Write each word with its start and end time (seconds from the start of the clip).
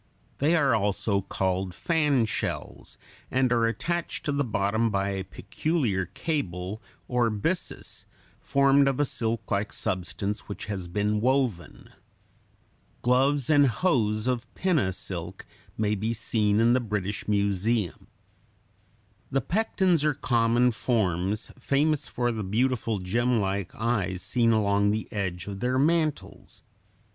They 0.39 0.55
are 0.55 0.73
also 0.73 1.21
called 1.21 1.75
fan 1.75 2.25
shells, 2.25 2.97
and 3.29 3.51
are 3.51 3.67
attached 3.67 4.25
to 4.25 4.31
the 4.31 4.43
bottom 4.43 4.89
by 4.89 5.09
a 5.09 5.23
peculiar 5.23 6.07
cable, 6.07 6.81
or 7.07 7.29
byssus, 7.29 8.07
formed 8.39 8.87
of 8.87 8.99
a 8.99 9.05
silklike 9.05 9.71
substance 9.71 10.49
which 10.49 10.65
has 10.65 10.87
been 10.87 11.21
woven. 11.21 11.91
Gloves 13.03 13.47
and 13.47 13.67
hose 13.67 14.25
of 14.25 14.51
pinna 14.55 14.91
silk 14.91 15.45
may 15.77 15.93
be 15.93 16.15
seen 16.15 16.59
in 16.59 16.73
the 16.73 16.79
British 16.79 17.27
Museum. 17.27 18.07
[Illustration: 19.29 19.49
FIG. 19.49 19.53
86. 19.53 19.53
Pectens 19.53 19.99
swimming.] 19.99 19.99
The 19.99 20.01
pectens 20.01 20.03
are 20.03 20.13
common 20.15 20.71
forms 20.71 21.51
famous 21.59 22.07
for 22.07 22.31
the 22.31 22.43
beautiful 22.43 22.97
gemlike 22.97 23.75
eyes 23.75 24.23
seen 24.23 24.51
along 24.51 24.89
the 24.89 25.07
edge 25.13 25.45
of 25.45 25.59
their 25.59 25.77
mantles. 25.77 26.63